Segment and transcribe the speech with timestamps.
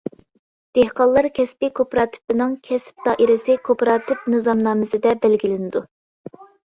[0.77, 5.85] دېھقانلار كەسپىي كوپىراتىپىنىڭ كەسىپ دائىرىسى كوپىراتىپ نىزامنامىسىدە بەلگىلىنىدۇ.